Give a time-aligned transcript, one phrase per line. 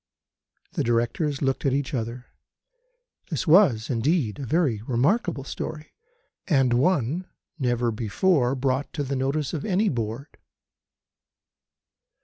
[0.71, 2.25] The Directors looked at each other.
[3.29, 5.93] This was, indeed, a very remarkable story,
[6.47, 7.27] and one
[7.59, 10.39] never before brought to the notice of any Board.